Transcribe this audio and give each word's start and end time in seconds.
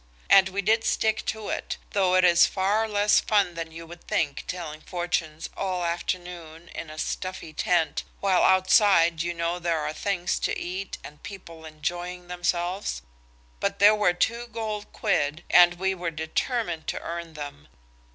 And 0.31 0.49
we 0.49 0.63
did 0.63 0.83
stick 0.83 1.23
to 1.27 1.49
it, 1.49 1.77
though 1.91 2.15
it 2.15 2.23
is 2.25 2.47
far 2.47 2.87
less 2.87 3.19
fun 3.19 3.53
than 3.53 3.71
you 3.71 3.85
would 3.85 4.07
think 4.07 4.43
telling 4.47 4.81
fortunes 4.81 5.47
all 5.55 5.81
the 5.81 5.89
afternoon 5.89 6.69
in 6.69 6.89
a 6.89 6.97
stuffy 6.97 7.53
tent, 7.53 8.03
while 8.19 8.41
outside 8.41 9.21
you 9.21 9.31
know 9.35 9.59
there 9.59 9.79
are 9.79 9.93
things 9.93 10.39
to 10.39 10.57
eat 10.57 10.97
and 11.03 11.21
people 11.21 11.65
enjoying 11.65 12.29
themselves. 12.29 13.03
But 13.59 13.77
there 13.77 13.93
were 13.93 14.11
the 14.13 14.17
two 14.19 14.47
gold 14.47 14.91
quid, 14.91 15.43
and 15.51 15.75
we 15.75 15.93
were 15.93 16.09
determined 16.09 16.87
to 16.87 16.99
earn 17.01 17.35
them. 17.35 17.67